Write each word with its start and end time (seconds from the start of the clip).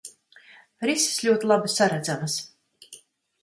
Rises 0.89 1.19
ļoti 1.25 1.51
labi 1.51 1.71
saredzamas. 1.75 2.39